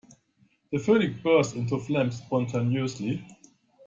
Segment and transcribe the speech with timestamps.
[0.71, 3.23] The phoenix burst into flames spontaneously.